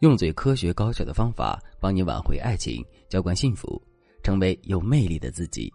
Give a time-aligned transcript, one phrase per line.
[0.00, 3.82] 用最科学高效的方法帮你挽回爱情，浇灌幸福，
[4.22, 5.72] 成为有魅力的自己。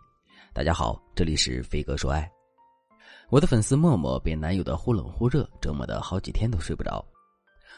[0.53, 2.31] 大家好，这里是飞哥说爱。
[3.29, 7.05] 我的粉丝默默被男友的忽冷忽热折磨的好几天都睡不着。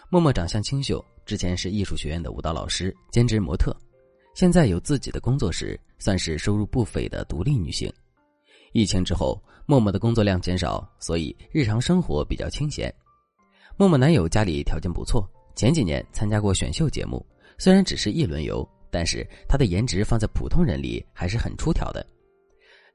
[0.07, 3.75] 默默长相清秀，之前是艺术学院的舞蹈老师，兼职模特，
[4.35, 7.91] 现在有自己的工作室，算是收入不菲的独立女性。
[8.71, 12.93] 疫情之后，默默的工作量减少，所以日常生活比较清闲。
[13.77, 15.27] 默默男友家里条件不错。
[15.55, 17.25] 前几年参加过选秀节目，
[17.57, 22.05] 虽然只是一轮游，但是他的颜值放在普通人里还是很出挑的。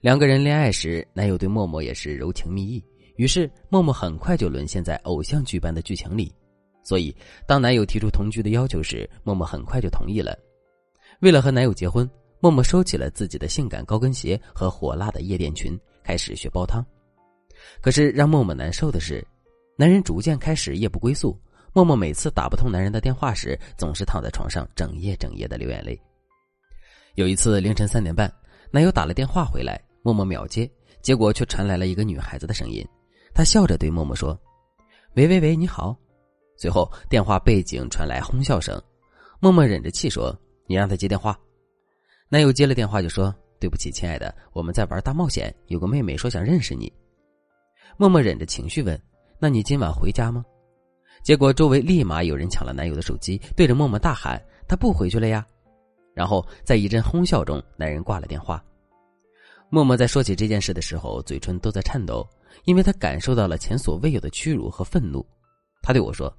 [0.00, 2.84] 两个人恋爱时，男友对默默也是柔情蜜意，
[3.16, 6.32] 于是默默很快就沦陷在偶像剧般的剧情里。
[6.82, 7.14] 所以，
[7.46, 10.38] 当男友提出同居的要求时，默默很快就同意了。
[11.20, 12.08] 为了和男友结婚，
[12.40, 16.84] 默默收起了自己的性感高跟鞋和火辣的夜店裙，开始学煲汤。
[17.82, 19.26] 可是让默默难受的是，
[19.76, 21.38] 男人逐渐开始夜不归宿。
[21.72, 26.00] 默默每次打不通男人的电话时，总是躺在床上整夜整夜的流眼泪。
[27.14, 28.32] 有一次凌晨三点半，
[28.70, 30.68] 男友打了电话回来，默默秒接，
[31.00, 32.86] 结果却传来了一个女孩子的声音。
[33.32, 34.38] 她笑着对默默说
[35.14, 35.96] ：“喂喂喂，你好。”
[36.58, 38.80] 随后电话背景传来哄笑声，
[39.38, 41.38] 默默忍着气说：“你让他接电话。”
[42.28, 46.92] 男友接了电话就说：“对不起，亲爱的，我们在玩大冒险，有个妹妹说想认识你。”
[47.96, 49.00] 默默忍着情绪问
[49.38, 50.44] ：“那你今晚回家吗？”
[51.22, 55.46] 结果周围立马有人抢了男友的手机，对着默默大喊：“他不回去了呀！”
[56.14, 58.62] 然后在一阵哄笑中，男人挂了电话。
[59.68, 62.26] 默默在说起这件事的时候，嘴唇都在颤抖，
[62.64, 65.24] 因为他感受到了前所未有的屈辱和愤怒。
[65.82, 66.34] 他对我说：“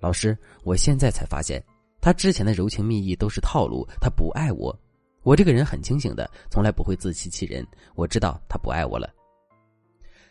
[0.00, 1.64] 老师，我现在才发现，
[2.00, 4.78] 他之前的柔情蜜意都是套路，他不爱我。
[5.22, 7.66] 我这个人很清醒的，从来不会自欺欺人。
[7.94, 9.08] 我知道他不爱我了。”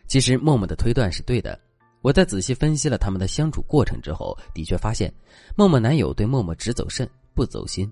[0.08, 1.60] 其实默默的推断是对的。
[2.08, 5.14] 我在仔细分析了他们的相处过程之后，的确发现，
[5.58, 7.92] 默默男友对默默只走肾不走心，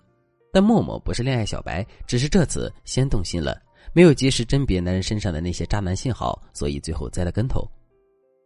[0.53, 3.61] 但默默不是恋爱小白，只是这次先动心了，
[3.91, 7.69] 没有及时甄别男人身上的那些渣男信号，所以最后栽了跟头。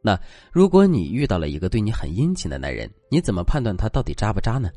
[0.02, 0.19] 那
[0.52, 4.72] 如果你遇到了一个对你很殷勤的男人，你怎么判断他到底渣不渣呢？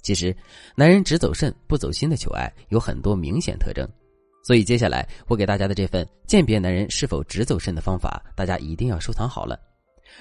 [0.00, 0.32] 其实，
[0.76, 3.84] 男人只走肾不走心的求爱有很多明显特征，
[4.44, 9.58] 所以接下来我给大家的这份鉴别男人是否只走肾的方法，大家一定要收藏好了。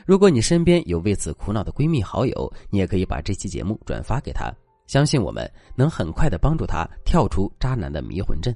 [0.06, 4.52] 如果你身边有为此苦恼的闺蜜好友，你也可以把这期节目转发给她，
[4.88, 8.56] 相信我们能很快的帮助她跳出渣男的迷魂阵。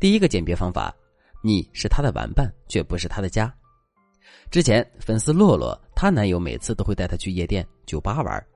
[0.00, 0.94] 第一个鉴别方法，
[1.42, 3.52] 你是他的玩伴，却不是他的家。
[4.50, 8.46] 之前粉丝洛洛，她男友每次都会带她去夜店、酒吧玩，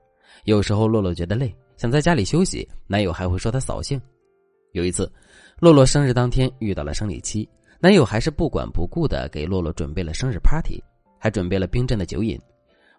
[0.44, 4.00] 有时候洛洛觉得累，想在家里休息，男友还会说她扫兴。
[4.72, 5.10] 有一次，
[5.58, 7.48] 洛洛生日当天遇到了生理期，
[7.80, 10.82] 男友还是不管不顾的给洛洛准备了生日 party。
[11.18, 12.40] 还准备了冰镇的酒饮，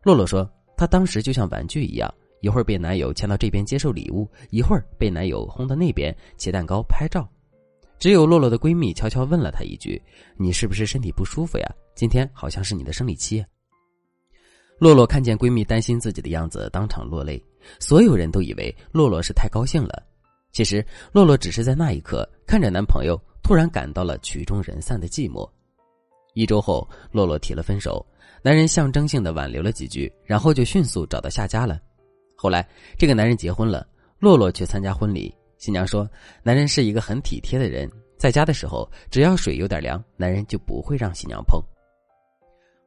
[0.03, 7.27] 洛洛说，她当时就像玩具一样，一会儿被男友牵到这边接受礼物，一会儿被男友轰到那边切蛋糕拍照。
[7.99, 10.01] 只有洛洛的闺蜜悄悄问了她一句
[10.37, 11.75] ：“你是不是身体不舒服呀？
[11.95, 13.43] 今天好像是你的生理期。”
[14.77, 17.43] 洛洛看见闺蜜担心自己的样子，当场落泪。
[17.79, 20.03] 所有人都以为洛洛是太高兴了，
[20.51, 25.49] 其实洛洛只是在那一刻看着男朋友，突然感到了曲终人散的寂寞。
[26.37, 28.05] 一周后，洛洛提了分手，
[28.43, 31.81] 男人象征性的挽留了几句，然后就迅速找到下家了。
[32.35, 32.63] 后来，
[32.95, 33.87] 这个男人结婚了，
[34.19, 35.35] 洛洛去参加婚礼。
[35.57, 36.07] 新娘说，
[36.43, 41.59] 男人是一个很体贴的人，在家的时候，只要水有点凉，男人就不会让新娘碰。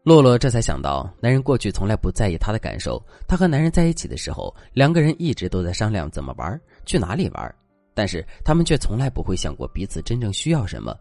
[0.04, 3.04] 洛洛这才想到，男人过去从来不在意她的感受。
[3.26, 7.52] 她和男人在一起的时候，两个人一直都在商量怎么玩，去哪里玩，
[7.94, 10.96] 但是他们却从来不会想过彼此真正需要什么。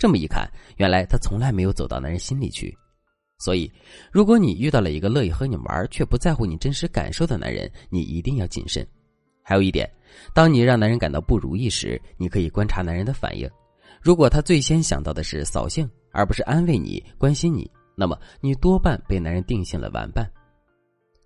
[0.00, 2.74] 这么一看，原来他从来没有走到男人心里去。
[3.38, 3.70] 所以，
[4.10, 8.86] 如果你遇到了一个乐意和你玩却不在乎你真实感受的男人，你一定要谨慎。
[9.42, 9.90] 还有一点，
[10.32, 13.46] 当你让男人感到不如意时，你可以观察男人的反应。
[14.00, 20.26] 如果他最先想到的是扫兴，而不是安慰你、关心你，那么你多半被男人定性了玩伴。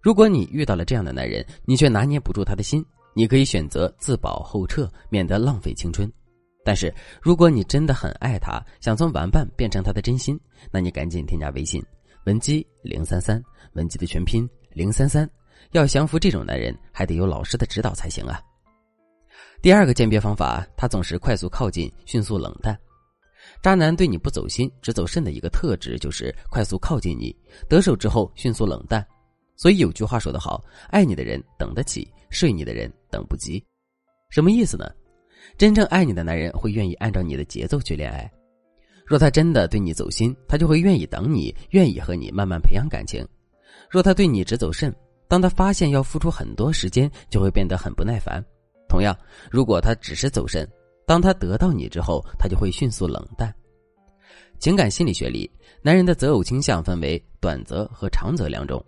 [0.00, 2.84] 如果你遇到了这样的男人，你却拿捏不住他的心，
[3.14, 6.10] 你可以选择自保后撤，免得浪费青春。
[6.64, 10.38] 但是，如果你真的很爱他，想从玩伴变成他的真心，
[10.70, 11.84] 那你赶紧添加微信
[12.24, 13.42] 文姬零三三，
[13.74, 15.28] 文姬的全拼零三三。
[15.72, 18.40] 要降服这种男人，还得有老师的指导才行啊。
[19.60, 22.78] 第二个鉴别方法，他总是快速靠近，迅速冷淡。
[23.62, 27.34] 渣男对你不走心，只走肾的一个特质就是快速靠近你，
[27.68, 29.04] 得手之后迅速冷淡。
[29.56, 33.64] 所以有句话说得好：爱你的人等得起，睡你的人等不及。
[34.30, 34.90] 什么意思呢？
[35.56, 38.30] 真正爱你的男人会愿意按照你的节奏去恋爱，
[39.06, 43.24] 若他真的对你走心，他就会愿意等你，愿意和你慢慢培养感情；
[43.90, 44.94] 若他对你只走肾，
[45.28, 48.44] 当他发现要付出很多时间，就会变得很不耐烦。
[48.88, 49.16] 同样，
[49.50, 50.68] 如果他只是走肾，
[51.06, 53.54] 当他得到你之后，他就会迅速冷淡。
[54.58, 55.50] 情感心理学里，
[55.82, 58.82] 男人的择偶倾向分为短择和长择两种。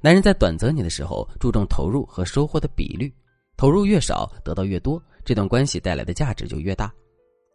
[0.00, 3.12] 男人在短择你的时候，注重投入和收获的比率，
[3.56, 6.92] 投入越少，得到越多，这段关系带来的价值就越大。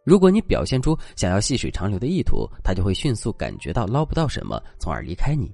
[0.04, 5.52] 如果你表现出想要细水长流的意图，他就会迅速感觉到捞不到什么，从而离开你。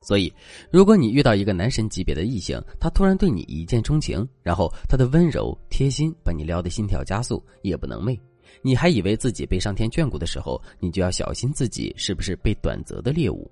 [0.00, 0.32] 所以，
[0.70, 8.18] 如果你遇到一个男神级别的异性，他突然对你一见钟情，然后他的温柔贴心把你撩得心跳加速，夜不能寐，
[8.62, 13.48] 你还以为自己被上天眷顾的时候，你就要小心自己是不是被短择的猎物。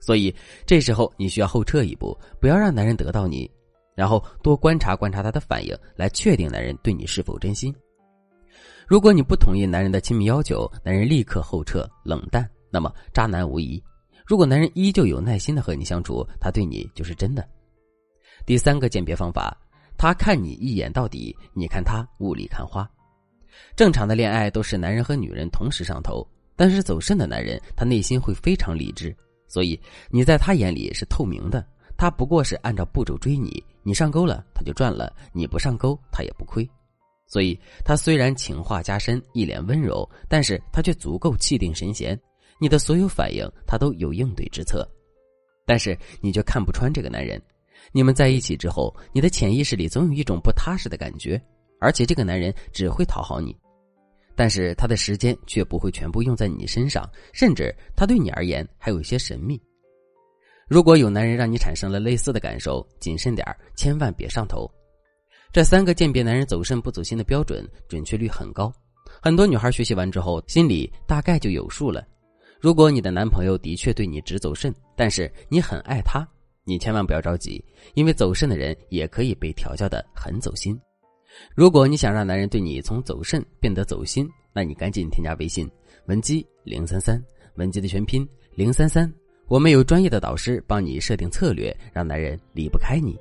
[0.00, 0.32] 所以，
[0.64, 3.50] 这时候你需要后撤一步，不要让男人得到你，
[4.02, 7.72] 然后多观察观察他的反应，来确定男人对你是否真心。
[8.84, 13.80] 如果你不同意男人的亲密要求，男人立刻后撤冷淡，那么渣男无疑。
[14.26, 17.48] 如果男人依旧有耐心的和你相处，他对你就是真的。
[18.44, 19.56] 第三个鉴别方法，
[19.96, 22.84] 他看你一眼到底，你看他雾里看花。
[23.76, 26.26] 正常的恋爱都是男人和女人同时上头，
[26.56, 29.16] 但是走肾的男人，他内心会非常理智，
[29.46, 31.64] 所以你在他眼里是透明的。
[32.02, 36.68] 他不过是按照步骤追你，你上钩了他就赚了，你不上钩他也不亏。
[37.28, 42.20] 所以他虽然情话加深，一脸温柔，但是他却足够气定神闲。
[42.60, 44.84] 你的所有反应，他都有应对之策，
[45.64, 47.40] 但是你却看不穿这个男人。
[47.92, 51.40] 你们在一起之后，你的潜意识里总有一种不踏实的感觉，
[51.78, 53.56] 而且这个男人只会讨好你，
[54.34, 59.56] 但是他的时间却不会全部用在你身上，甚至他对你而言还有一些神秘。
[60.72, 63.46] 如果有男人让你产生了类似的感受，谨慎点
[63.76, 64.66] 千万别上头。
[65.52, 68.72] 这三个鉴别男人走肾不走心的标准，准确率很高，
[69.20, 72.02] 很多女孩学习完之后，心里大概就有数了。
[72.58, 76.26] 如果你的男朋友的确对你只走肾，但是你很爱他，
[76.64, 80.80] 你千万不要着急，因为走肾的人也可以被调教的很走心。
[81.54, 85.70] 如果你想让男人对你从走肾变得走心，那你赶紧添加微信
[86.06, 87.22] 文姬零三三，
[87.56, 89.12] 文姬的全拼零三三，
[89.52, 93.14] 我们有专业的导师帮你设定策略，让男人离不开你。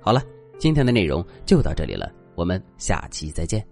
[0.00, 0.24] 好了，
[0.56, 3.62] 今天的内容就到这里了，我们下期再见。